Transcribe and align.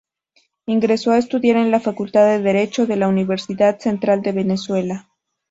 Ingresó 0.65 1.11
a 1.11 1.19
estudiar 1.19 1.57
en 1.57 1.69
la 1.69 1.79
Facultad 1.79 2.25
de 2.25 2.41
Derecho 2.41 2.87
de 2.87 2.95
la 2.95 3.07
Universidad 3.07 3.77
Central 3.77 4.23
de 4.23 4.31
Venezuela. 4.31 5.09